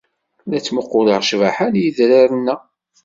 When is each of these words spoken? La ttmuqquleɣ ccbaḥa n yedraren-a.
La 0.49 0.57
ttmuqquleɣ 0.61 1.21
ccbaḥa 1.23 1.67
n 1.71 1.75
yedraren-a. 1.83 2.55